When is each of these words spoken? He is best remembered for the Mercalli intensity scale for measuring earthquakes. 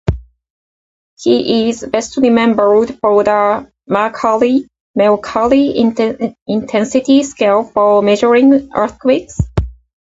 He 1.19 1.69
is 1.69 1.85
best 1.85 2.17
remembered 2.17 2.97
for 3.01 3.23
the 3.23 3.71
Mercalli 3.87 4.67
intensity 6.47 7.21
scale 7.21 7.65
for 7.65 8.01
measuring 8.01 8.71
earthquakes. 8.73 9.37